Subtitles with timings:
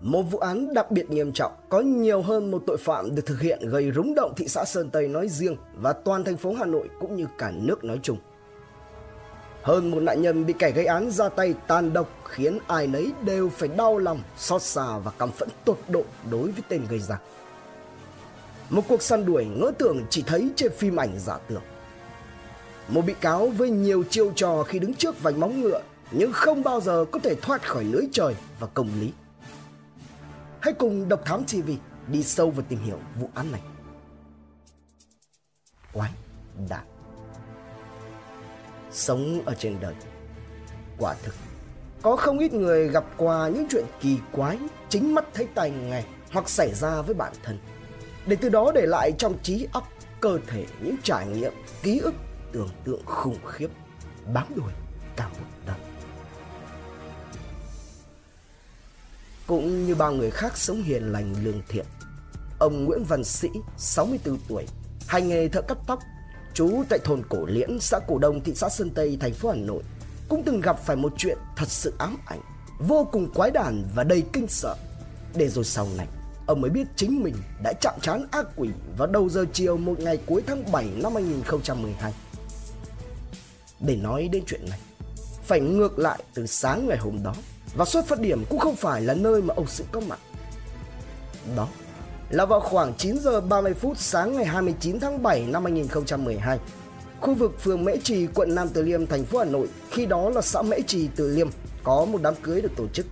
[0.00, 3.40] Một vụ án đặc biệt nghiêm trọng, có nhiều hơn một tội phạm được thực
[3.40, 6.66] hiện gây rúng động thị xã Sơn Tây nói riêng và toàn thành phố Hà
[6.66, 8.18] Nội cũng như cả nước nói chung.
[9.62, 13.12] Hơn một nạn nhân bị kẻ gây án ra tay tàn độc khiến ai nấy
[13.24, 16.98] đều phải đau lòng, xót xa và căm phẫn tột độ đối với tên gây
[16.98, 17.20] ra.
[18.70, 21.62] Một cuộc săn đuổi ngỡ tưởng chỉ thấy trên phim ảnh giả tưởng.
[22.88, 25.80] Một bị cáo với nhiều chiêu trò khi đứng trước vành móng ngựa
[26.10, 29.12] nhưng không bao giờ có thể thoát khỏi lưới trời và công lý.
[30.62, 31.70] Hãy cùng Độc Thám TV
[32.08, 33.60] đi sâu vào tìm hiểu vụ án này.
[35.92, 36.10] Quái
[36.68, 36.86] đản
[38.90, 39.94] Sống ở trên đời.
[40.98, 41.34] Quả thực,
[42.02, 46.04] Có không ít người gặp qua những chuyện kỳ quái, Chính mắt thấy tay nghe
[46.32, 47.58] Hoặc xảy ra với bản thân.
[48.26, 49.88] Để từ đó để lại trong trí óc,
[50.20, 51.52] Cơ thể những trải nghiệm,
[51.82, 52.14] Ký ức,
[52.52, 53.68] tưởng tượng khủng khiếp,
[54.34, 54.72] Bám đuổi
[55.16, 55.89] cả một đời.
[59.50, 61.86] Cũng như bao người khác sống hiền lành lương thiện.
[62.58, 64.66] Ông Nguyễn Văn Sĩ, 64 tuổi
[65.06, 65.98] Hành nghề thợ cắt tóc
[66.54, 69.56] trú tại thôn Cổ Liễn, xã Cổ Đông, thị xã Sơn Tây, thành phố Hà
[69.56, 69.82] Nội.
[70.28, 72.40] Cũng từng gặp phải một chuyện thật sự ám ảnh
[72.78, 74.76] Vô cùng quái đản và đầy kinh sợ.
[75.34, 76.06] Để rồi sau này
[76.46, 80.00] Ông mới biết chính mình đã chạm trán ác quỷ vào đầu giờ chiều một
[80.00, 82.12] ngày cuối tháng 7 năm 2012
[83.80, 84.80] Để nói đến chuyện này
[85.42, 87.34] Phải ngược lại từ sáng ngày hôm đó.
[87.76, 90.18] Và xuất phát điểm cũng không phải là nơi mà ông sự có mặt
[91.56, 91.68] Đó
[92.30, 96.58] là vào khoảng 9 giờ 30 phút sáng ngày 29 tháng 7 năm 2012.
[97.20, 100.30] Khu vực phường Mễ Trì, quận Nam Từ Liêm, thành phố Hà Nội, khi đó
[100.30, 101.48] là xã Mễ Trì, Từ Liêm,
[101.84, 103.06] có một đám cưới được tổ chức.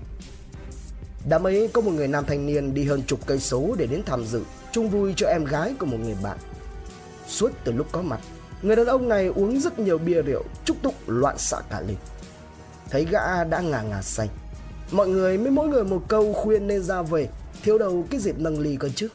[1.29, 4.03] Đám ấy có một người nam thanh niên đi hơn chục cây số để đến
[4.07, 4.43] tham dự,
[4.73, 6.39] chung vui cho em gái của một người bạn.
[7.29, 8.21] Suốt từ lúc có mặt,
[8.63, 11.97] người đàn ông này uống rất nhiều bia rượu, chúc tụng loạn xạ cả lên.
[12.91, 14.29] Thấy gã đã ngà ngà say,
[14.93, 17.29] mọi người mới mỗi người một câu khuyên nên ra về
[17.63, 19.09] Thiếu đầu cái dịp nâng ly cơ chứ.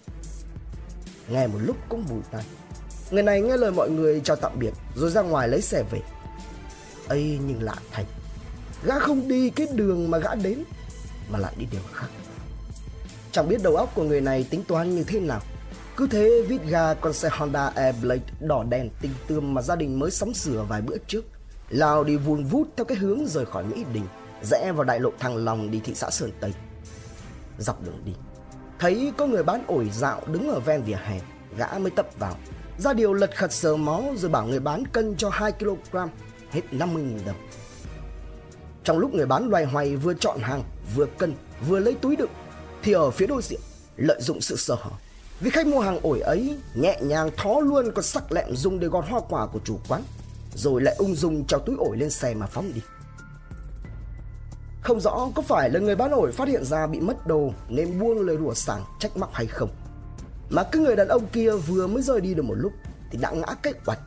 [1.29, 2.43] Nghe một lúc cũng vùi tay
[3.11, 5.99] Người này nghe lời mọi người chào tạm biệt, Rồi ra ngoài lấy xe về.
[7.07, 8.05] Ấy, nhưng lạ thành
[8.85, 10.63] Gã không đi cái đường mà gã đến,
[11.31, 12.07] Mà lại đi đường khác.
[13.31, 15.41] Chẳng biết đầu óc của người này tính toán như thế nào.
[15.97, 19.99] Cứ thế vít ga con xe Honda Airblade đỏ đèn tinh tươm mà gia đình
[19.99, 21.25] mới sắm sửa vài bữa trước.
[21.69, 24.05] Lao đi vun vút theo cái hướng rời khỏi Mỹ Đình.
[24.43, 26.53] Rẽ vào đại lộ Thăng Long đi thị xã Sơn Tây.
[27.57, 28.13] Dọc đường đi,
[28.79, 31.19] Thấy có người bán ổi dạo đứng ở ven vỉa hè,
[31.57, 32.37] Gã mới tập vào.
[32.77, 35.97] Ra điều lật khật sờ mó rồi bảo người bán cân cho 2 kg,
[36.51, 37.35] Hết 50.000 đồng.
[38.83, 40.63] Trong lúc người bán loay hoay vừa chọn hàng,
[40.95, 41.33] Vừa cân,
[41.67, 42.31] vừa lấy túi đựng,
[42.83, 43.59] Thì ở phía đối diện
[43.97, 44.91] Lợi dụng sự sơ hở.
[45.39, 48.87] Vì khách mua hàng ổi ấy Nhẹ nhàng thó luôn con sắc lẹm dùng để
[48.87, 50.03] gọt hoa quả của chủ quán,
[50.55, 52.81] Rồi lại ung dung cho túi ổi lên xe mà phóng đi
[54.83, 57.99] không rõ có phải là người bán ổi phát hiện ra bị mất đồ nên
[57.99, 59.69] buông lời đùa sảng trách móc hay không.
[60.49, 62.71] Mà cái người đàn ông kia vừa mới rời đi được một lúc
[63.11, 63.99] thì đã ngã cái quạch,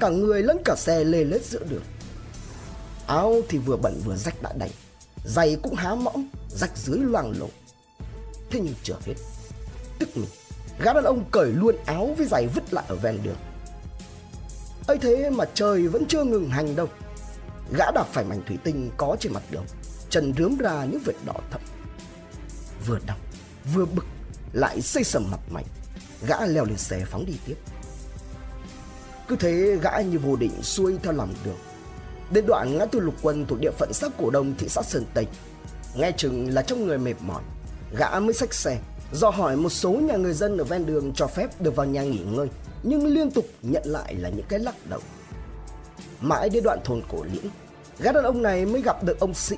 [0.00, 1.82] cả người lẫn cả xe lê lết giữa đường.
[3.06, 4.70] Áo thì vừa bẩn vừa rách đã đành,
[5.24, 7.48] giày cũng há mõm, rách dưới loang lổ.
[8.50, 9.14] Thế nhưng chưa hết,
[9.98, 10.28] tức mình,
[10.82, 13.36] gã đàn ông cởi luôn áo với giày vứt lại ở ven đường.
[14.86, 16.88] ấy thế mà trời vẫn chưa ngừng hành đâu.
[17.76, 19.64] Gã đạp phải mảnh thủy tinh có trên mặt đường
[20.12, 21.60] chân rướm ra những vệt đỏ thẫm.
[22.86, 23.16] Vừa đau,
[23.74, 24.04] vừa bực,
[24.52, 25.64] lại xây sầm mặt mày.
[26.26, 27.54] Gã leo lên xe phóng đi tiếp.
[29.28, 31.58] Cứ thế gã như vô định xuôi theo lòng đường.
[32.30, 35.04] Đến đoạn ngã tư lục quân thuộc địa phận xã cổ đông thị xã sơn
[35.14, 35.26] tây.
[35.94, 37.42] Nghe chừng là trong người mệt mỏi,
[37.98, 38.78] gã mới xách xe,
[39.12, 42.02] do hỏi một số nhà người dân ở ven đường cho phép được vào nhà
[42.02, 42.48] nghỉ ngơi,
[42.82, 45.00] nhưng liên tục nhận lại là những cái lắc đầu.
[46.20, 47.46] Mãi đến đoạn thôn cổ liễn,
[47.98, 49.56] gã đàn ông này mới gặp được ông sĩ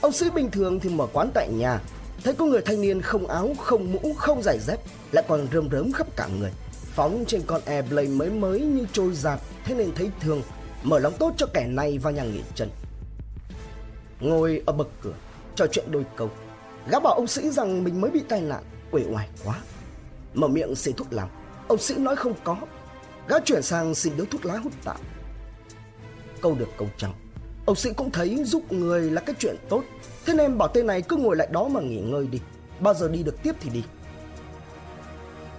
[0.00, 1.80] Ông sĩ bình thường thì mở quán tại nhà.
[2.24, 4.80] Thấy có người thanh niên không áo, không mũ, không giày dép
[5.12, 6.50] Lại còn rơm rớm khắp cả người.
[6.94, 10.42] Phóng trên con Airblade mới mới như trôi giạt Thế nên thấy thương.
[10.82, 12.70] Mở lòng tốt cho kẻ này vào nhà nghỉ chân.
[14.20, 15.14] Ngồi ở bậc cửa
[15.54, 16.30] Trò chuyện đôi câu.
[16.90, 19.60] Gã bảo ông sĩ rằng mình mới bị tai nạn Quể oải quá.
[20.34, 21.28] Mở miệng xì thuốc làm.
[21.68, 22.56] Ông sĩ nói không có.
[23.28, 24.96] Gã chuyển sang xin điếu thuốc lá hút tạm
[26.40, 27.12] Câu được câu trăng.
[27.66, 29.82] Ông sĩ cũng thấy giúp người là cái chuyện tốt.
[30.26, 32.40] Thế nên bảo tên này cứ ngồi lại đó mà nghỉ ngơi đi.
[32.80, 33.84] Bao giờ đi được tiếp thì đi.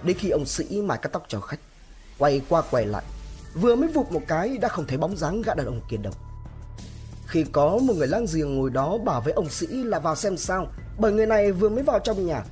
[0.02, 1.60] Đến khi ông sĩ mài cắt tóc cho khách,
[2.18, 3.04] Quay qua quay lại,
[3.54, 6.12] Vừa mới vụt một cái đã không thấy bóng dáng gã đàn ông kia đâu.
[7.26, 10.36] Khi có một người lang giềng ngồi đó bảo với ông sĩ là vào xem
[10.36, 10.66] sao,
[10.98, 12.44] Bởi người này vừa mới vào trong nhà,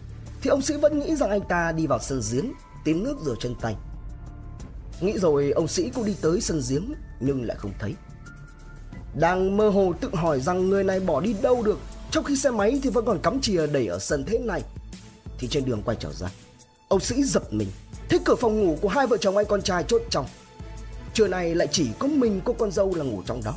[0.42, 2.52] Thì ông sĩ vẫn nghĩ rằng anh ta đi vào sân giếng
[2.84, 3.76] Tìm nước rửa chân tay.
[5.00, 7.94] Nghĩ rồi ông sĩ cũng đi tới sân giếng, Nhưng lại không thấy
[9.18, 11.78] đang mơ hồ tự hỏi rằng người này bỏ đi đâu được.
[12.10, 14.62] Trong khi xe máy thì vẫn còn cắm chìa đẩy ở sân thế này.
[15.38, 16.28] Thì trên đường quay trở ra
[16.88, 17.68] Ông Sĩ giật mình.
[18.08, 20.26] Thấy cửa phòng ngủ của hai vợ chồng anh con trai chốt trong.
[21.14, 23.54] Trưa nay lại chỉ có mình cô con dâu là ngủ trong đó.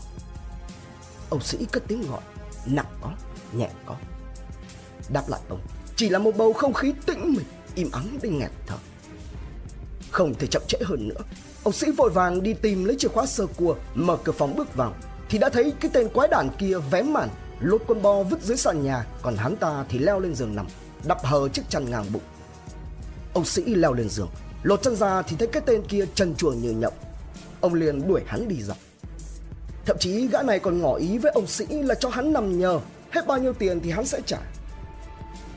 [1.30, 2.22] Ông Sĩ cất tiếng gọi
[2.66, 3.12] Nặng có,
[3.54, 3.96] nhẹ có.
[5.10, 5.60] Đáp lại ông
[5.96, 8.78] Chỉ là một bầu không khí tĩnh mịch Im ắng đến nghẹt thở.
[10.12, 11.22] Không thể chậm trễ hơn nữa
[11.64, 14.76] Ông Sĩ vội vàng đi tìm lấy chìa khóa sơ cua Mở cửa phòng bước
[14.76, 14.94] vào.
[15.30, 17.30] Thì đã thấy cái tên quái đản kia vén màn
[17.60, 20.68] Lột con bo vứt dưới sàn nhà, Còn hắn ta thì leo lên giường nằm,
[21.08, 22.22] Đập hờ chiếc chăn ngang bụng.
[23.34, 24.30] Ông Sĩ leo lên giường,
[24.64, 26.94] Lột chân ra thì thấy cái tên kia chân chuồng như nhộng.
[27.62, 28.78] Ông liền đuổi hắn đi dọc
[29.86, 32.80] Thậm chí gã này còn ngỏ ý với ông Sĩ là cho hắn nằm nhờ,
[33.12, 34.40] Hết bao nhiêu tiền thì hắn sẽ trả.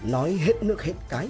[0.04, 1.28] Nói hết nước hết cái,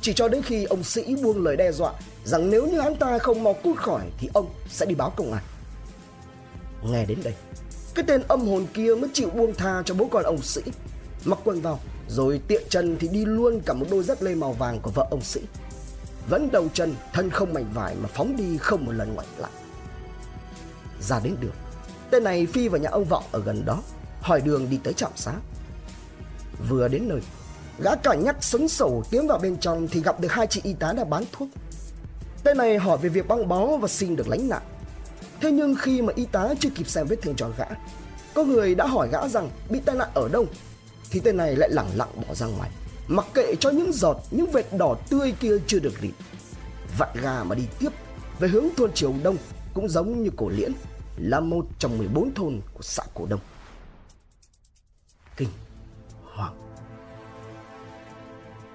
[0.00, 1.92] Chỉ cho đến khi ông Sĩ buông lời đe dọa
[2.24, 5.32] Rằng nếu như hắn ta không mau cút khỏi Thì ông sẽ đi báo công
[5.32, 5.42] an.
[6.82, 7.34] Nghe đến đây
[7.94, 10.62] cái tên âm hồn kia mới chịu buông tha cho bố con ông Sĩ.
[11.24, 14.52] Mặc quần vào, Rồi tiện chân thì đi luôn cả một đôi dép lê màu
[14.52, 15.40] vàng của vợ ông Sĩ.
[16.28, 19.50] Vẫn đầu chân, thân không mảnh vải Mà phóng đi không một lần ngoảnh lại.
[21.00, 21.54] Ra đến đường,
[22.10, 23.82] Tên này phi vào nhà ông Vọng ở gần đó,
[24.20, 25.32] Hỏi đường đi tới trạm xá.
[26.68, 27.20] Vừa đến nơi,
[27.78, 30.72] Gã cả nhắc sấn sổ tiến vào bên trong Thì gặp được hai chị y
[30.72, 31.48] tá đang bán thuốc.
[32.44, 34.62] Tên này hỏi về việc băng bó và xin được lánh nạn.
[35.44, 37.64] Thế nhưng khi mà y tá chưa kịp xem vết thương cho gã
[38.34, 40.46] Có người đã hỏi gã rằng bị tai nạn ở đâu
[41.10, 42.70] Thì tên này lại lẳng lặng bỏ ra ngoài
[43.08, 46.10] Mặc kệ cho những giọt, những vệt đỏ tươi kia chưa được rịn.
[46.98, 47.88] Vặn gà mà đi tiếp
[48.38, 49.36] Về hướng thôn Triều Đông
[49.74, 50.72] Cũng giống như cổ liễn
[51.16, 53.40] Là một trong 14 thôn của xã Cổ Đông.
[55.36, 55.48] Kinh
[56.22, 56.56] Hoàng.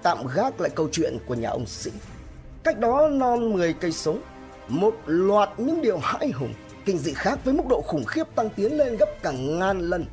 [0.02, 1.90] Tạm gác lại câu chuyện của nhà ông Sĩ.
[2.64, 4.16] Cách đó non 10 cây số,
[4.70, 8.50] một loạt những điều hãi hùng, kinh dị khác với mức độ khủng khiếp tăng
[8.50, 10.06] tiến lên gấp cả ngàn lần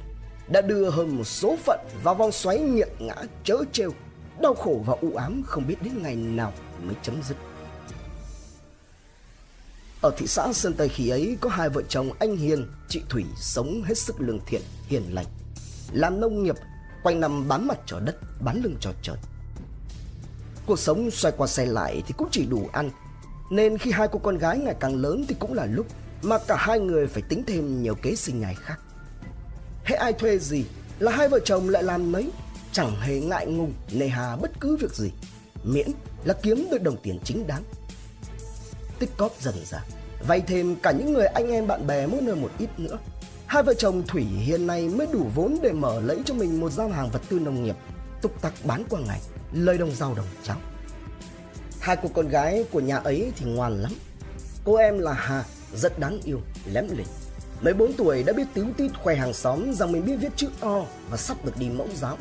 [0.48, 3.92] đã đưa hơn một số phận vào vòng xoáy nghiện ngã chớ trêu,
[4.42, 7.38] đau khổ và u ám không biết đến ngày nào mới chấm dứt.
[10.02, 13.26] Ở thị xã Sơn Tây khi ấy có hai vợ chồng anh Hiền, chị Thủy
[13.36, 15.26] sống hết sức lương thiện, hiền lành.
[15.92, 16.56] Làm nông nghiệp,
[17.04, 19.16] quanh năm bán mặt cho đất, bán lưng cho trời.
[20.66, 22.92] Cuộc sống xoay qua xoay lại thì cũng chỉ đủ ăn
[23.50, 25.86] nên khi hai cô con gái ngày càng lớn thì cũng là lúc
[26.22, 28.80] Mà cả hai người phải tính thêm nhiều kế sinh nhai khác.
[29.84, 30.66] Hễ ai thuê gì
[31.00, 32.32] là hai vợ chồng lại làm mấy,
[32.72, 35.12] Chẳng hề ngại ngùng, nề hà bất cứ việc gì,
[35.64, 35.88] Miễn
[36.24, 37.64] là kiếm được đồng tiền chính đáng.
[39.00, 39.80] Tích cóp dần ra
[40.28, 42.98] Vay thêm cả những người anh em bạn bè mỗi nơi một ít nữa.
[43.46, 46.70] Hai vợ chồng Thủy hiện nay mới đủ vốn để mở lấy cho mình một
[46.70, 47.76] gian hàng vật tư nông nghiệp
[48.22, 49.22] Tục tặc bán qua ngày,
[49.52, 50.62] lời đồng rau đồng trắng.
[51.88, 53.92] Hai cô con gái của nhà ấy thì ngoan lắm.
[54.64, 55.44] Cô em là Hà,
[55.76, 57.08] rất đáng yêu, lém lỉnh.
[57.62, 60.48] Mấy bốn tuổi đã biết tíu tít khoe hàng xóm rằng mình biết viết chữ
[60.62, 62.18] O và sắp được đi mẫu giáo.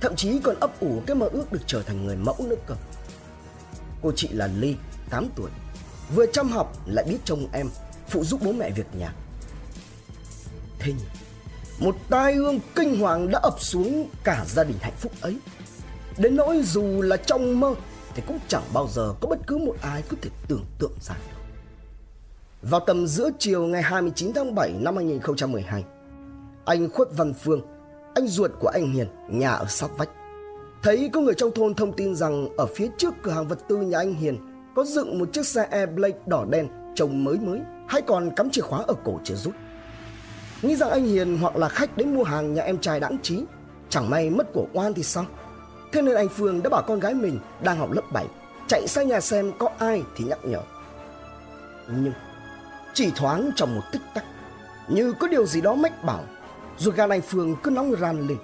[0.00, 2.74] Thậm chí còn ấp ủ cái mơ ước được trở thành người mẫu nữa cơ.
[4.02, 4.76] Cô chị là Ly,
[5.10, 5.50] 8 tuổi.
[6.14, 7.68] Vừa chăm học lại biết trông em,
[8.08, 9.12] phụ giúp bố mẹ việc nhà.
[10.78, 11.08] Thế nhưng,
[11.78, 15.36] một tai ương kinh hoàng đã ập xuống cả gia đình hạnh phúc ấy.
[16.18, 17.74] Đến nỗi dù là trong mơ
[18.16, 21.14] thì cũng chẳng bao giờ có bất cứ một ai có thể tưởng tượng ra
[21.14, 21.36] được.
[22.62, 25.84] Vào tầm giữa chiều ngày 29 tháng 7 năm 2012
[26.64, 27.60] Anh Khuất Văn Phương,
[28.14, 30.08] Anh ruột của anh Hiền, Nhà ở sát vách,
[30.82, 33.76] Thấy có người trong thôn thông tin rằng Ở phía trước cửa hàng vật tư
[33.76, 34.38] nhà anh Hiền
[34.76, 38.62] Có dựng một chiếc xe Airblade đỏ đen Trông mới mới, Hay còn cắm chìa
[38.62, 39.54] khóa ở cổ chưa rút.
[40.62, 43.44] Nghĩ rằng anh Hiền hoặc là khách đến mua hàng nhà em trai đãng trí
[43.88, 45.24] Chẳng may mất của oan thì sao?
[45.96, 48.26] Thế nên anh Phương đã bảo con gái mình đang học lớp 7
[48.66, 50.60] chạy sang nhà xem có ai thì nhắc nhở.
[51.88, 52.12] Nhưng
[52.94, 54.24] chỉ thoáng trong một tích tắc
[54.88, 56.24] như có điều gì đó mách bảo
[56.78, 58.38] rồi gan anh Phương cứ nóng ran lên.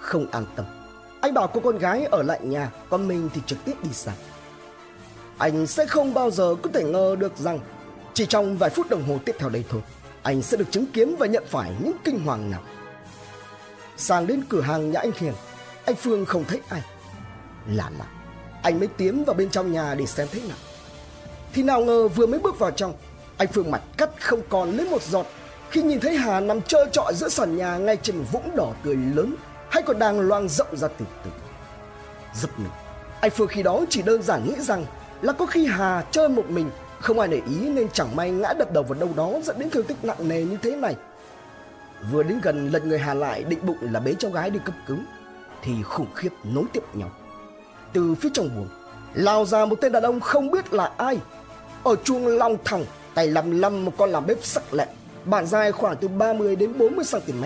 [0.00, 0.66] Không an tâm,
[1.20, 4.16] anh bảo cô con gái ở lại nhà còn mình thì trực tiếp đi sang.
[5.38, 7.58] Anh sẽ không bao giờ có thể ngờ được rằng
[8.14, 9.82] chỉ trong vài phút đồng hồ tiếp theo đây thôi
[10.22, 12.62] anh sẽ được chứng kiến và nhận phải những kinh hoàng nào.
[13.96, 15.34] Sang đến cửa hàng nhà anh Hiền
[15.86, 16.82] anh Phương không thấy ai.
[17.66, 18.04] Lạ lạ
[18.62, 20.56] Anh mới tiến vào bên trong nhà để xem thế nào.
[21.52, 22.94] Thì nào ngờ vừa mới bước vào trong,
[23.36, 25.26] Anh Phương mặt cắt không còn lấy một giọt.
[25.70, 28.72] Khi nhìn thấy Hà nằm trơ trọi giữa sàn nhà Ngay trên một vũng đỏ
[28.84, 29.34] tươi lớn,
[29.70, 31.30] Hay còn đang loang rộng ra từ từ.
[32.34, 32.70] Giật mình,
[33.20, 34.86] Anh Phương khi đó chỉ đơn giản nghĩ rằng
[35.22, 38.52] Là có khi Hà chơi một mình, Không ai để ý nên chẳng may ngã
[38.58, 40.96] đập đầu vào đâu đó Dẫn đến thương tích nặng nề như thế này.
[42.12, 44.74] Vừa đến gần lật người Hà lại định bụng là bế cháu gái đi cấp
[44.86, 44.96] cứu
[45.66, 47.10] thì khủng khiếp nối tiếp nhau.
[47.92, 48.68] Từ phía trong buồng,
[49.14, 51.18] lao ra một tên đàn ông không biết là ai.
[51.84, 54.88] Ở chuông long thẳng, tay lầm lầm một con làm bếp sắc lẹm,
[55.24, 57.44] bản dài khoảng từ 30 đến 40 cm.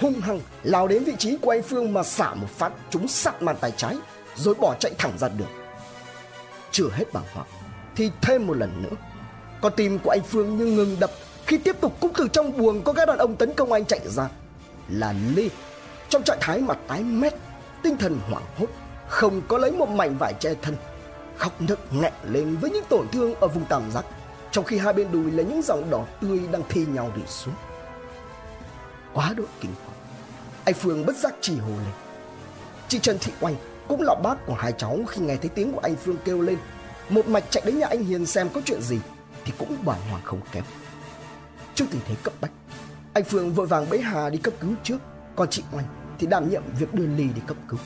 [0.00, 3.42] hung hăng lao đến vị trí của anh Phương mà xả một phát trúng sặc
[3.42, 3.96] màn tay trái
[4.36, 5.48] rồi bỏ chạy thẳng ra đường.
[6.70, 7.46] Chưa hết bàng hoàng
[7.96, 8.96] thì thêm một lần nữa,
[9.60, 11.10] con tim của anh Phương như ngừng đập
[11.46, 14.00] khi tiếp tục cũng từ trong buồng có các đàn ông tấn công anh chạy
[14.04, 14.28] ra
[14.88, 15.48] là Lê
[16.08, 17.34] trong trạng thái mặt tái mét,
[17.86, 18.66] tinh thần hoảng hốt,
[19.08, 20.76] không có lấy một mảnh vải che thân,
[21.36, 24.04] khóc nức nghẹn lên với những tổn thương ở vùng tam giác,
[24.50, 27.54] trong khi hai bên đùi là những dòng đỏ tươi đang thi nhau rỉ xuống.
[29.14, 29.96] Quá độ kinh hoàng,
[30.64, 31.94] anh Phương bất giác chỉ hồ lên.
[32.88, 33.54] Chị Trần Thị Oanh
[33.88, 36.58] cũng là bác của hai cháu khi nghe thấy tiếng của anh Phương kêu lên,
[37.08, 38.98] một mạch chạy đến nhà anh Hiền xem có chuyện gì
[39.44, 40.64] thì cũng bàng hoàng không kém.
[41.74, 42.52] Trước tình thế cấp bách,
[43.12, 44.98] anh Phương vội vàng bế Hà đi cấp cứu trước,
[45.36, 47.78] còn chị Oanh thì đảm nhiệm việc đưa Ly đi cấp cứu.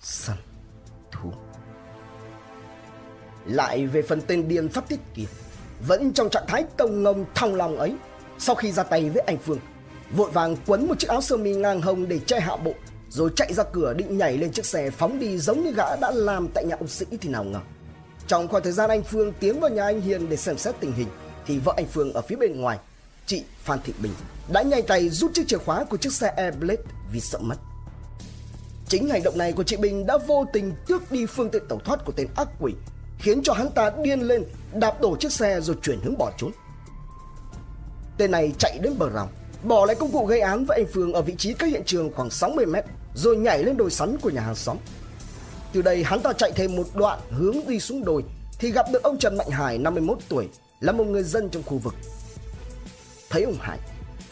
[0.00, 0.36] Săn
[1.12, 1.32] thú
[3.46, 5.28] Lại về phần tên điên pháp tiết kiệt
[5.86, 7.94] vẫn trong trạng thái công ngông thong lòng ấy,
[8.38, 9.58] sau khi ra tay với anh Phương,
[10.12, 12.74] vội vàng quấn một chiếc áo sơ mi ngang hông để che hạ bộ,
[13.08, 16.10] rồi chạy ra cửa định nhảy lên chiếc xe phóng đi giống như gã đã
[16.10, 17.60] làm tại nhà ông Sĩ thì nào ngờ.
[18.26, 20.92] Trong khoảng thời gian anh Phương tiến vào nhà anh Hiền để xem xét tình
[20.92, 21.08] hình,
[21.46, 22.78] thì vợ anh Phương ở phía bên ngoài,
[23.26, 24.12] chị Phan Thị Bình,
[24.48, 27.56] đã nhanh tay rút chiếc chìa khóa của chiếc xe Airblade vì sợ mất.
[28.88, 31.78] Chính hành động này của chị Bình đã vô tình tước đi phương tiện tẩu
[31.78, 32.72] thoát của tên ác quỷ,
[33.18, 36.50] khiến cho hắn ta điên lên, đạp đổ chiếc xe rồi chuyển hướng bỏ trốn.
[38.18, 39.28] Tên này chạy đến bờ rào,
[39.62, 42.12] bỏ lại công cụ gây án với anh Phương ở vị trí cách hiện trường
[42.12, 44.76] khoảng 60 mét, rồi nhảy lên đồi sắn của nhà hàng xóm.
[45.72, 48.24] Từ đây hắn ta chạy thêm một đoạn hướng đi xuống đồi
[48.58, 50.48] thì gặp được ông Trần Mạnh Hải 51 tuổi
[50.80, 51.94] là một người dân trong khu vực.
[53.32, 53.78] Thấy ông Hải,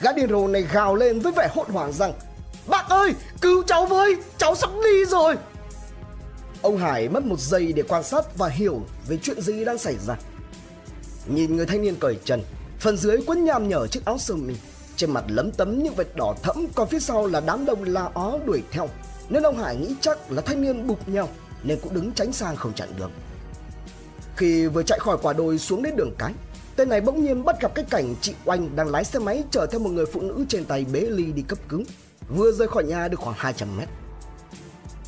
[0.01, 2.13] gã điên rồ này gào lên với vẻ hốt hoảng rằng
[2.67, 5.37] Bác ơi, cứu cháu với, cháu sắp đi rồi.
[6.63, 9.97] Ông Hải mất một giây để quan sát và hiểu về chuyện gì đang xảy
[10.07, 10.17] ra.
[11.27, 12.43] Nhìn người thanh niên cởi trần,
[12.79, 14.55] phần dưới quấn nham nhở chiếc áo sơ mi,
[14.97, 18.11] trên mặt lấm tấm những vệt đỏ thẫm, còn phía sau là đám đông la
[18.15, 18.89] ó đuổi theo.
[19.29, 21.29] Nên ông Hải nghĩ chắc là thanh niên bục nhau
[21.63, 23.11] nên cũng đứng tránh sang không chặn đường.
[24.37, 26.33] Khi vừa chạy khỏi quả đồi xuống đến đường cái,
[26.81, 29.67] tên này bỗng nhiên bắt gặp cái cảnh chị Oanh đang lái xe máy chở
[29.67, 31.83] theo một người phụ nữ trên tay bế ly đi cấp cứu,
[32.29, 33.89] vừa rời khỏi nhà được khoảng 200 mét.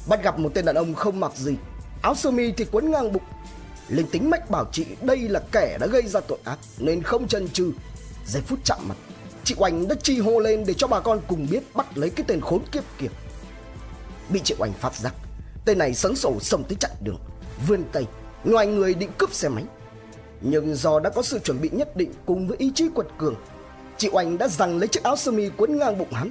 [0.09, 1.57] Bắt gặp một tên đàn ông không mặc gì,
[2.02, 3.23] áo sơ mi thì quấn ngang bụng.
[3.88, 7.29] Linh tính mách bảo chị đây là kẻ đã gây ra tội ác nên không
[7.29, 7.73] chần chừ.
[8.26, 8.97] Giây phút chạm mặt,
[9.45, 12.25] chị Oanh đã chi hô lên để cho bà con cùng biết bắt lấy cái
[12.29, 13.09] tên khốn kiếp kia.
[14.29, 15.14] Bị chị Oanh phát giác,
[15.64, 17.19] tên này sấn sổ xông tới chặn đường,
[17.67, 18.07] vươn tay
[18.45, 19.64] ngoài người định cướp xe máy.
[20.42, 23.34] Nhưng do đã có sự chuẩn bị nhất định cùng với ý chí quật cường,
[23.96, 26.30] chị Oanh đã giằng lấy chiếc áo sơ mi quấn ngang bụng hắn.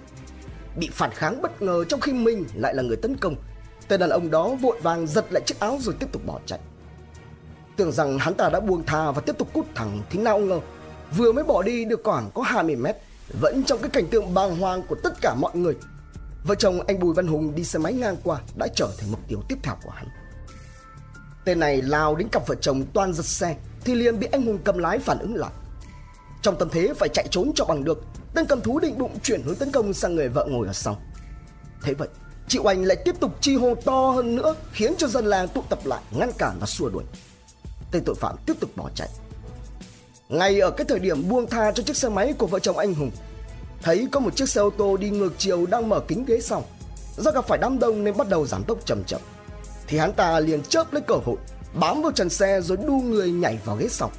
[0.77, 3.35] Bị phản kháng bất ngờ trong khi mình lại là người tấn công,
[3.87, 6.59] tên đàn ông đó vội vàng giật lại chiếc áo rồi tiếp tục bỏ chạy.
[7.77, 10.59] Tưởng rằng hắn ta đã buông tha và tiếp tục cút thẳng thì nào ngờ,
[11.17, 12.95] vừa mới bỏ đi được khoảng có 20 mét,
[13.41, 15.75] vẫn trong cái cảnh tượng bàng hoàng của tất cả mọi người.
[16.43, 19.19] Vợ chồng anh Bùi Văn Hùng đi xe máy ngang qua đã trở thành mục
[19.27, 20.07] tiêu tiếp theo của hắn.
[21.45, 24.59] Tên này lao đến cặp vợ chồng toan giật xe thì liền bị anh Hùng
[24.63, 25.51] cầm lái phản ứng lại.
[26.41, 29.41] Trong tâm thế phải chạy trốn cho bằng được, tên cầm thú định bụng chuyển
[29.43, 31.01] hướng tấn công sang người vợ ngồi ở sau.
[31.83, 32.07] Thế vậy,
[32.47, 35.63] chị Oanh lại tiếp tục chi hô to hơn nữa khiến cho dân làng tụ
[35.69, 37.03] tập lại ngăn cản và xua đuổi.
[37.91, 39.09] Tên tội phạm tiếp tục bỏ chạy.
[40.29, 42.93] Ngay ở cái thời điểm buông tha cho chiếc xe máy của vợ chồng anh
[42.93, 43.11] Hùng,
[43.81, 46.63] thấy có một chiếc xe ô tô đi ngược chiều đang mở kính ghế sau.
[47.17, 49.21] Do gặp phải đám đông nên bắt đầu giảm tốc chậm chậm
[49.91, 51.35] thì hắn ta liền chớp lấy cơ hội
[51.73, 54.11] bám vào trần xe rồi đu người nhảy vào ghế sau.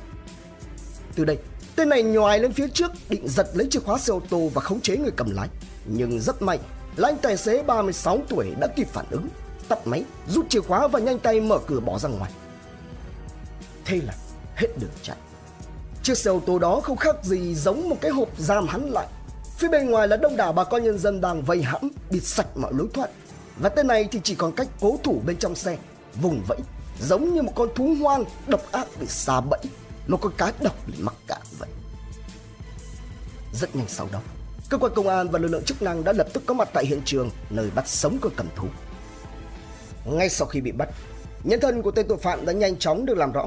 [1.15, 1.39] Từ đây,
[1.77, 4.61] tên này nhòi lên phía trước định giật lấy chìa khóa xe ô tô và
[4.61, 5.49] khống chế người cầm lái.
[5.87, 6.59] Nhưng rất may
[6.97, 9.29] là anh tài xế 36 tuổi đã kịp phản ứng,
[9.69, 12.33] tắt máy, rút chìa khóa và nhanh tay mở cửa bỏ ra ngoài.
[13.85, 14.15] Thế là
[14.57, 15.17] hết đường chạy.
[16.03, 19.07] Chiếc xe ô tô đó không khác gì giống một cái hộp giam hắn lại.
[19.57, 22.57] Phía bên ngoài là đông đảo bà con nhân dân đang vây hãm, bịt sạch
[22.57, 23.11] mọi lối thoát
[23.57, 25.77] và tên này thì chỉ còn cách cố thủ bên trong xe
[26.15, 26.59] Vùng vẫy
[27.01, 29.61] Giống như một con thú hoang độc ác bị xa bẫy.
[30.07, 31.69] Một con cá độc bị mắc cạn vậy.
[33.53, 34.21] Rất nhanh sau đó
[34.71, 36.87] Cơ quan công an và lực lượng chức năng đã lập tức có mặt tại
[36.87, 38.67] hiện trường Nơi bắt sống con cầm thú.
[40.05, 40.89] Ngay sau khi bị bắt
[41.45, 43.47] Nhân thân của tên tội phạm đã nhanh chóng được làm rõ.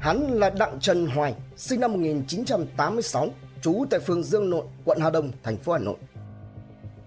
[0.00, 3.28] Hắn là Đặng Trần Hoài Sinh năm 1986
[3.62, 5.96] Trú tại phường Dương Nội, quận Hà Đông, thành phố Hà Nội.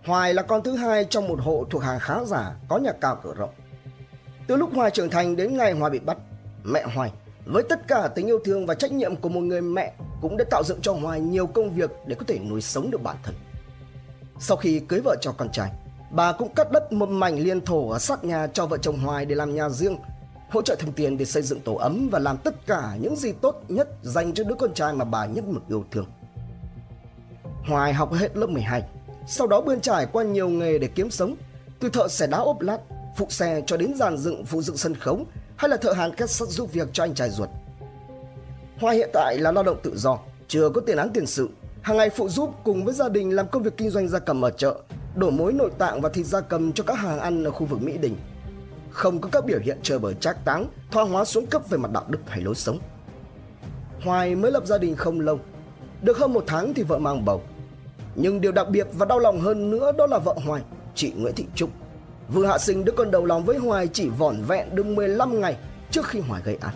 [0.05, 3.19] Hoài là con thứ hai trong một hộ thuộc hàng khá giả có nhà cao
[3.23, 3.49] cửa rộng.
[4.49, 6.17] Từ lúc Hoài trưởng thành đến ngày Hoài bị bắt,
[6.63, 7.11] mẹ Hoài
[7.45, 10.45] với tất cả tình yêu thương và trách nhiệm của một người mẹ cũng đã
[10.51, 13.35] tạo dựng cho Hoài nhiều công việc để có thể nuôi sống được bản thân.
[14.39, 15.71] Sau khi cưới vợ cho con trai,
[16.11, 19.25] bà cũng cắt đất một mảnh liên thổ ở sát nhà cho vợ chồng Hoài
[19.25, 19.97] để làm nhà riêng,
[20.49, 23.31] hỗ trợ thêm tiền để xây dựng tổ ấm và làm tất cả những gì
[23.41, 26.05] tốt nhất dành cho đứa con trai mà bà nhất mực yêu thương.
[27.67, 28.83] Hoài học hết lớp 12,
[29.27, 31.35] sau đó bươn trải qua nhiều nghề để kiếm sống,
[31.79, 32.77] từ thợ xẻ đá ốp lát,
[33.17, 35.25] phụ xe cho đến dàn dựng phụ dựng sân khấu
[35.55, 37.49] hay là thợ hàn kết sắt giúp việc cho anh trai ruột.
[38.79, 41.49] Hoài hiện tại là lao động tự do, chưa có tiền án tiền sự,
[41.81, 44.41] hàng ngày phụ giúp cùng với gia đình làm công việc kinh doanh gia cầm
[44.41, 44.75] ở chợ,
[45.15, 47.81] đổ mối nội tạng và thịt gia cầm cho các hàng ăn ở khu vực
[47.81, 48.15] Mỹ Đình.
[48.91, 51.91] Không có các biểu hiện chờ bời trác táng, thoa hóa xuống cấp về mặt
[51.91, 52.79] đạo đức hay lối sống.
[54.03, 55.39] Hoài mới lập gia đình không lâu,
[56.01, 57.41] được hơn một tháng thì vợ mang bầu.
[58.15, 60.61] Nhưng điều đặc biệt và đau lòng hơn nữa đó là vợ Hoài,
[60.95, 61.69] chị Nguyễn Thị Trúc.
[62.33, 65.57] Vừa hạ sinh đứa con đầu lòng với Hoài chỉ vỏn vẹn được 15 ngày
[65.91, 66.73] trước khi Hoài gây án.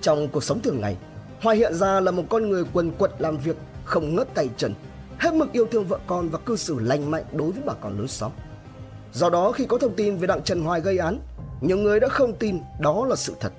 [0.00, 0.96] Trong cuộc sống thường ngày,
[1.42, 4.74] Hoài hiện ra là một con người quần quật làm việc, không ngớt tay chân,
[5.18, 7.98] hết mực yêu thương vợ con và cư xử lành mạnh đối với bà con
[7.98, 8.32] lối xóm.
[9.12, 11.18] Do đó khi có thông tin về Đặng Trần Hoài gây án,
[11.60, 13.52] nhiều người đã không tin đó là sự thật.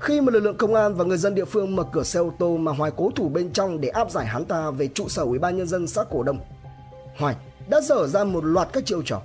[0.00, 2.32] Khi mà lực lượng công an và người dân địa phương mở cửa xe ô
[2.38, 5.22] tô mà Hoài cố thủ bên trong để áp giải hắn ta về trụ sở
[5.22, 6.38] Ủy ban nhân dân xã Cổ Đông,
[7.16, 7.36] Hoài
[7.68, 9.22] đã dở ra một loạt các chiêu trò.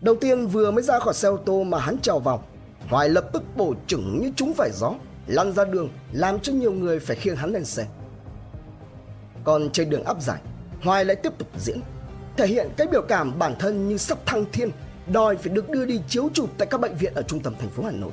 [0.00, 2.44] Đầu tiên vừa mới ra khỏi xe ô tô mà hắn trèo vào,
[2.88, 4.94] Hoài lập tức bổ chửng như chúng phải gió,
[5.26, 7.86] lăn ra đường làm cho nhiều người phải khiêng hắn lên xe.
[9.44, 10.40] Còn trên đường áp giải,
[10.82, 11.80] Hoài lại tiếp tục diễn,
[12.36, 14.70] thể hiện cái biểu cảm bản thân như sắp thăng thiên,
[15.12, 17.70] đòi phải được đưa đi chiếu chụp tại các bệnh viện ở trung tâm thành
[17.70, 18.12] phố Hà Nội.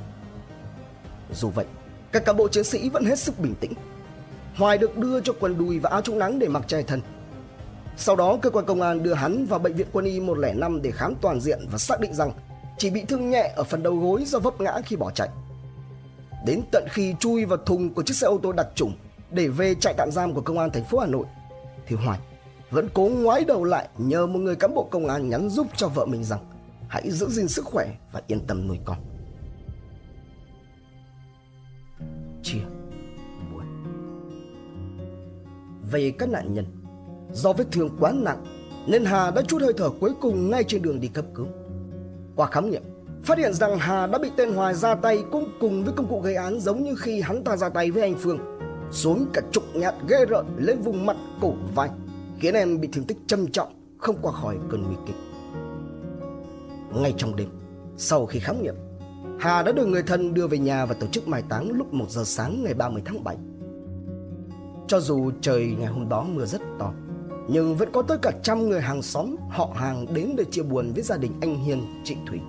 [1.33, 1.65] Dù vậy,
[2.11, 3.73] các cán bộ chiến sĩ vẫn hết sức bình tĩnh.
[4.55, 7.01] Hoài được đưa cho quần đùi và áo chống nắng để mặc che thân.
[7.97, 10.91] Sau đó, cơ quan công an đưa hắn vào bệnh viện quân y 105 để
[10.91, 12.31] khám toàn diện và xác định rằng
[12.77, 15.29] chỉ bị thương nhẹ ở phần đầu gối do vấp ngã khi bỏ chạy.
[16.45, 18.93] Đến tận khi chui vào thùng của chiếc xe ô tô đặc trùng
[19.31, 21.25] để về trại tạm giam của công an thành phố Hà Nội,
[21.87, 22.19] thì Hoài
[22.71, 25.87] vẫn cố ngoái đầu lại nhờ một người cán bộ công an nhắn giúp cho
[25.87, 26.39] vợ mình rằng
[26.87, 28.97] hãy giữ gìn sức khỏe và yên tâm nuôi con.
[32.45, 32.61] chia
[33.51, 33.65] buồn
[35.91, 36.84] về các nạn nhân
[37.35, 38.43] do vết thương quá nặng
[38.87, 41.47] nên Hà đã chút hơi thở cuối cùng ngay trên đường đi cấp cứu.
[42.35, 42.83] Qua khám nghiệm,
[43.23, 46.19] phát hiện rằng Hà đã bị tên Hoài ra tay cũng cùng với công cụ
[46.19, 48.39] gây án giống như khi hắn ta ra tay với anh Phương,
[48.91, 51.89] xuống cả chục nhát ghê rợn lên vùng mặt, cổ, vai,
[52.39, 55.15] khiến em bị thương tích trầm trọng, không qua khỏi cơn nguy kịch.
[57.01, 57.49] Ngay trong đêm,
[57.97, 58.75] sau khi khám nghiệm,
[59.39, 62.09] Hà đã được người thân đưa về nhà và tổ chức mai táng lúc 1
[62.09, 63.37] giờ sáng ngày 30 tháng 7.
[64.87, 66.93] Cho dù trời ngày hôm đó mưa rất to,
[67.47, 70.91] nhưng vẫn có tới cả trăm người hàng xóm, họ hàng đến để chia buồn
[70.93, 72.39] với gia đình anh Hiền, chị Thủy.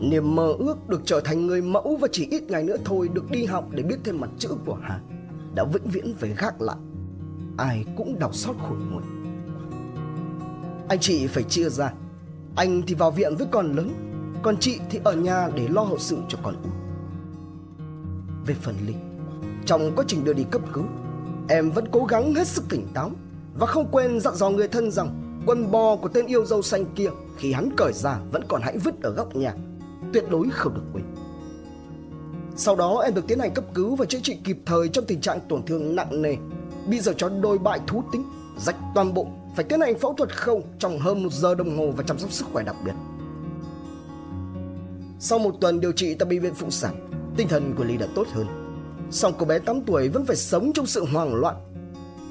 [0.00, 3.30] Niềm mơ ước được trở thành người mẫu và chỉ ít ngày nữa thôi được
[3.30, 5.00] đi học để biết thêm mặt chữ của Hà
[5.54, 6.76] đã vĩnh viễn phải gác lại.
[7.56, 9.02] Ai cũng đau xót khổ nguội.
[10.88, 11.92] Anh chị phải chia ra.
[12.56, 13.92] Anh thì vào viện với con lớn,
[14.42, 16.72] còn chị thì ở nhà để lo hậu sự cho con út.
[18.46, 18.98] Về phần Linh,
[19.66, 20.84] trong quá trình đưa đi cấp cứu,
[21.48, 23.10] em vẫn cố gắng hết sức tỉnh táo
[23.58, 26.84] và không quên dặn dò người thân rằng quần bò của tên yêu dâu xanh
[26.94, 29.54] kia khi hắn cởi ra vẫn còn hãy vứt ở góc nhà,
[30.12, 31.04] tuyệt đối không được quên.
[32.56, 35.20] Sau đó em được tiến hành cấp cứu và chữa trị kịp thời trong tình
[35.20, 36.36] trạng tổn thương nặng nề,
[36.88, 38.24] bị giờ chó đôi bại thú tính,
[38.58, 41.90] rách toàn bộ, phải tiến hành phẫu thuật khâu trong hơn một giờ đồng hồ
[41.96, 42.92] và chăm sóc sức khỏe đặc biệt.
[45.20, 46.94] Sau một tuần điều trị tại bệnh viện phụ sản,
[47.36, 48.46] tinh thần của Ly đã tốt hơn.
[49.10, 51.56] Song cô bé 8 tuổi vẫn phải sống trong sự hoang loạn.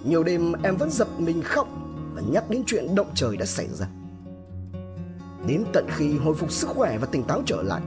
[0.04, 1.68] Nhiều đêm em vẫn giật mình khóc
[2.14, 3.88] và nhắc đến chuyện động trời đã xảy ra.
[5.48, 7.82] Đến tận khi hồi phục sức khỏe và tỉnh táo trở lại,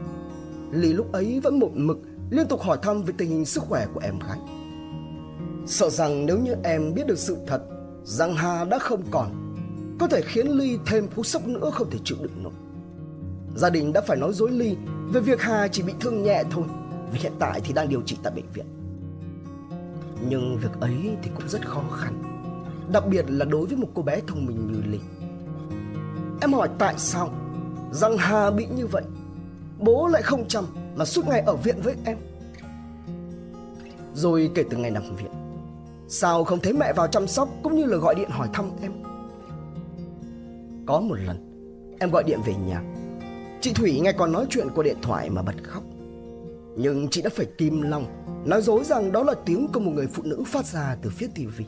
[0.70, 1.98] Ly lúc ấy vẫn một mực
[2.30, 4.38] liên tục hỏi thăm về tình hình sức khỏe của em gái.
[5.66, 7.62] Sợ rằng nếu như em biết được sự thật
[8.04, 9.54] rằng Hà đã không còn,
[10.00, 12.52] có thể khiến Ly thêm cú sốc nữa không thể chịu đựng nổi.
[13.56, 14.76] Gia đình đã phải nói dối Ly
[15.12, 16.64] về việc Hà chỉ bị thương nhẹ thôi
[17.12, 18.66] vì hiện tại thì đang điều trị tại bệnh viện.
[20.20, 22.22] Nhưng việc ấy thì cũng rất khó khăn,
[22.92, 25.00] đặc biệt là đối với một cô bé thông minh như linh.
[26.40, 27.30] Em hỏi tại sao
[27.92, 29.02] rằng Hà bị như vậy,
[29.78, 30.64] bố lại không chăm
[30.96, 32.18] mà suốt ngày ở viện với em.
[34.14, 35.30] Rồi kể từ ngày nằm viện,
[36.08, 38.92] sao không thấy mẹ vào chăm sóc cũng như là gọi điện hỏi thăm em?
[40.86, 41.36] Có một lần,
[42.00, 42.82] em gọi điện về nhà
[43.60, 45.82] Chị Thủy nghe con nói chuyện qua điện thoại mà bật khóc
[46.76, 48.06] nhưng chị đã phải kìm lòng
[48.46, 51.28] Nói dối rằng đó là tiếng của một người phụ nữ phát ra từ phía
[51.34, 51.64] tivi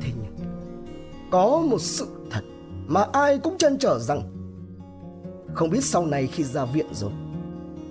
[0.00, 0.36] Thế nhưng
[1.30, 2.42] Có một sự thật
[2.86, 4.22] Mà ai cũng chăn trở rằng
[5.54, 7.12] Không biết sau này khi ra viện rồi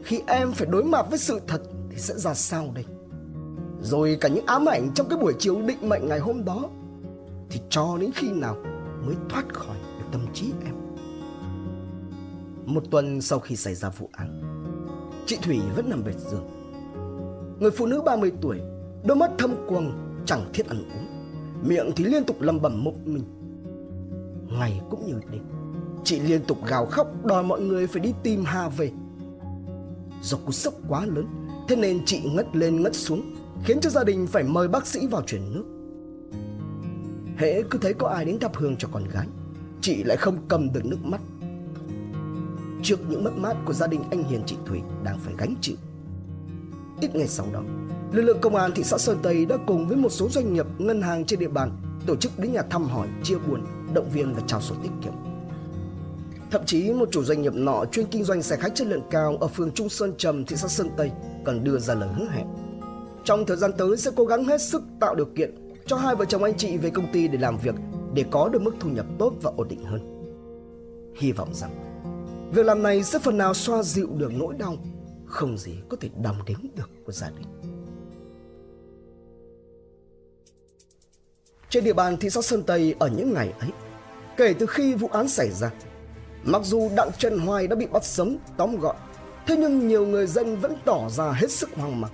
[0.04, 2.86] Khi em phải đối mặt với sự thật Thì sẽ ra sao đây?
[3.82, 6.70] Rồi cả những ám ảnh trong cái buổi chiều định mệnh ngày hôm đó
[7.50, 8.56] Thì cho đến khi nào
[9.06, 10.76] mới thoát khỏi được tâm trí em?
[12.66, 14.57] Một tuần sau khi xảy ra vụ án,
[15.28, 16.48] chị Thủy vẫn nằm bệt giường.
[17.60, 18.62] Người phụ nữ 30 tuổi,
[19.06, 19.92] đôi mắt thâm quầng,
[20.26, 21.08] chẳng thiết ăn uống.
[21.70, 23.24] Miệng thì liên tục lầm bầm một mình.
[24.60, 25.42] Ngày cũng như đêm
[26.08, 28.92] chị liên tục gào khóc đòi mọi người phải đi tìm hà về.
[30.22, 31.26] Do cú sốc quá lớn
[31.68, 35.08] thế nên chị ngất lên ngất xuống khiến cho gia đình phải mời bác sĩ
[35.08, 35.64] vào chuyển nước.
[37.38, 39.28] Hễ cứ thấy có ai đến thắp hương cho con gái
[39.82, 41.22] chị lại không cầm được nước mắt
[42.84, 45.76] trước những mất mát của gia đình anh hiền chị thủy đang phải gánh chịu.
[47.02, 47.62] Ít ngày sau đó,
[48.12, 50.66] lực lượng công an thị xã sơn tây đã cùng với một số doanh nghiệp,
[50.78, 51.72] ngân hàng trên địa bàn
[52.06, 55.14] tổ chức đến nhà thăm hỏi, chia buồn, động viên và trao sổ tiết kiệm.
[56.52, 59.38] Thậm chí một chủ doanh nghiệp nọ chuyên kinh doanh xe khách chất lượng cao
[59.40, 61.12] ở phường trung sơn trầm, thị xã sơn tây
[61.46, 62.48] còn đưa ra lời hứa hẹn.
[63.24, 66.26] Trong thời gian tới sẽ cố gắng hết sức tạo điều kiện cho hai vợ
[66.26, 67.76] chồng anh chị về công ty để làm việc
[68.14, 70.02] để có được mức thu nhập tốt và ổn định hơn.
[71.18, 71.87] Hy vọng rằng
[72.52, 74.78] việc làm này sẽ phần nào xoa dịu được nỗi đau
[75.26, 77.48] không gì có thể đong đếm được của gia đình.
[81.70, 83.70] Trên địa bàn thị xã Sơn Tây ở những ngày ấy,
[84.38, 85.72] kể từ khi vụ án xảy ra,
[86.44, 88.96] mặc dù Đặng Trần Hoài đã bị bắt sống, tóm gọn,
[89.48, 92.12] thế nhưng nhiều người dân vẫn tỏ ra hết sức hoang mang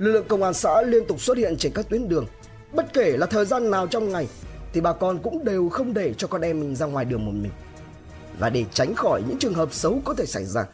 [0.00, 2.26] lực lượng công an xã liên tục xuất hiện trên các tuyến đường.
[2.72, 4.28] Bất kể là thời gian nào trong ngày
[4.72, 7.32] thì bà con cũng đều không để cho con em mình ra ngoài đường một
[7.32, 7.52] mình.
[8.40, 10.66] Và để tránh khỏi những trường hợp xấu có thể xảy ra,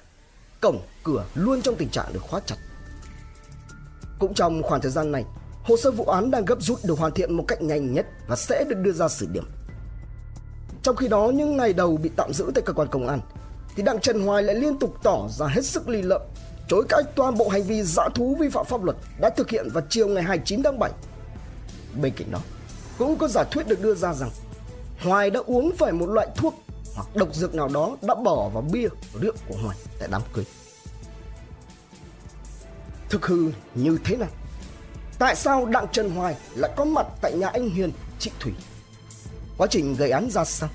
[0.60, 2.56] cổng, cửa luôn trong tình trạng được khóa chặt.
[4.18, 5.24] Cũng trong khoảng thời gian này,
[5.62, 8.36] hồ sơ vụ án đang gấp rút được hoàn thiện một cách nhanh nhất và
[8.36, 9.44] sẽ được đưa ra xử điểm.
[10.82, 13.20] Trong khi đó, những ngày đầu bị tạm giữ tại cơ quan công an,
[13.76, 16.22] thì Đặng Trần Hoài lại liên tục tỏ ra hết sức lì lợm
[16.68, 19.68] chối cãi toàn bộ hành vi dã thú vi phạm pháp luật đã thực hiện
[19.72, 20.90] vào chiều ngày 29 tháng 7.
[22.02, 22.38] Bên cạnh đó,
[22.98, 24.30] cũng có giả thuyết được đưa ra rằng
[25.02, 26.54] Hoài đã uống phải một loại thuốc
[26.96, 28.88] hoặc độc dược nào đó đã bỏ vào bia
[29.20, 30.44] rượu của Hoài tại đám cưới.
[33.08, 34.28] Thực hư như thế nào?
[35.18, 38.52] Tại sao Đặng Trần Hoài lại có mặt tại nhà anh Hiền, chị Thủy?
[39.58, 40.68] Quá trình gây án ra sao?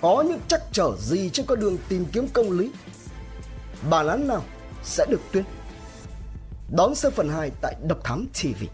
[0.00, 2.70] Có những trắc trở gì trên con đường tìm kiếm công lý?
[3.90, 4.44] Bản án nào
[4.84, 5.44] sẽ được tuyên.
[6.76, 8.64] Đón xem phần 2 tại Độc Thám TV.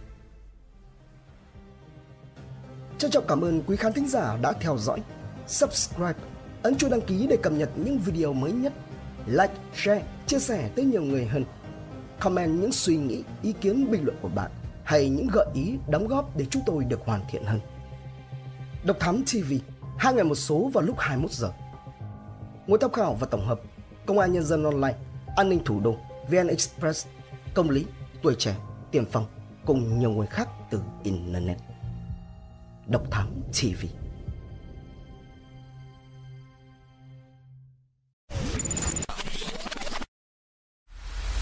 [2.98, 5.02] Trân trọng cảm ơn quý khán thính giả đã theo dõi.
[5.46, 6.14] Subscribe,
[6.62, 8.72] ấn chuông đăng ký để cập nhật những video mới nhất.
[9.26, 11.44] Like, share, chia sẻ tới nhiều người hơn.
[12.20, 14.50] Comment những suy nghĩ, ý kiến, bình luận của bạn
[14.84, 17.60] hay những gợi ý, đóng góp để chúng tôi được hoàn thiện hơn.
[18.84, 19.52] Độc Thám TV,
[19.98, 21.52] hai ngày một số vào lúc 21 giờ.
[22.66, 23.60] Nguồn tham khảo và tổng hợp
[24.06, 24.94] Công an Nhân dân Online
[25.36, 25.96] An ninh thủ đô,
[26.28, 27.06] VN Express,
[27.54, 27.86] Công lý,
[28.22, 28.56] Tuổi trẻ,
[28.90, 29.26] Tiềm phong
[29.66, 31.58] cùng nhiều nguồn khác từ Internet.
[32.86, 33.99] Độc Thám TV